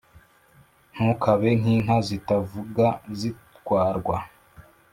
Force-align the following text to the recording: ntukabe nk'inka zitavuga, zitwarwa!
ntukabe 0.93 1.49
nk'inka 1.59 1.95
zitavuga, 2.07 2.85
zitwarwa! 3.19 4.17